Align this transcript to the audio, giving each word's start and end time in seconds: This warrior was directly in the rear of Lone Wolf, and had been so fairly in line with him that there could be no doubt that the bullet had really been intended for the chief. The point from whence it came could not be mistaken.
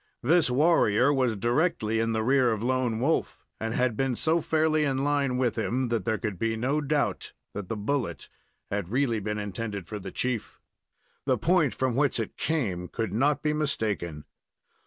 This 0.23 0.49
warrior 0.49 1.13
was 1.13 1.35
directly 1.35 1.99
in 1.99 2.11
the 2.11 2.23
rear 2.23 2.51
of 2.51 2.63
Lone 2.63 2.99
Wolf, 2.99 3.43
and 3.59 3.75
had 3.75 3.95
been 3.95 4.15
so 4.15 4.41
fairly 4.41 4.83
in 4.83 5.03
line 5.03 5.37
with 5.37 5.59
him 5.59 5.89
that 5.89 6.05
there 6.05 6.17
could 6.17 6.39
be 6.39 6.55
no 6.55 6.81
doubt 6.81 7.33
that 7.53 7.69
the 7.69 7.75
bullet 7.77 8.27
had 8.71 8.89
really 8.89 9.19
been 9.19 9.37
intended 9.37 9.85
for 9.87 9.99
the 9.99 10.11
chief. 10.11 10.59
The 11.27 11.37
point 11.37 11.75
from 11.75 11.93
whence 11.93 12.17
it 12.17 12.35
came 12.35 12.87
could 12.87 13.13
not 13.13 13.43
be 13.43 13.53
mistaken. 13.53 14.25